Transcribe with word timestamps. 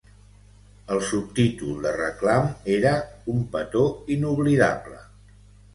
El 0.95 1.01
subtítol 1.09 1.77
de 1.87 1.91
reclam 1.99 2.49
era 2.79 2.95
"Un 3.35 3.47
petó 3.53 3.87
inoblidable!" 4.19 5.01